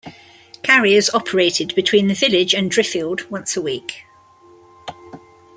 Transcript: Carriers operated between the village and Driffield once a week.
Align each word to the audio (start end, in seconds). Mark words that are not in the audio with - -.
Carriers 0.63 1.11
operated 1.13 1.75
between 1.75 2.07
the 2.07 2.15
village 2.15 2.55
and 2.55 2.71
Driffield 2.71 3.29
once 3.29 3.55
a 3.55 3.61
week. 3.61 4.03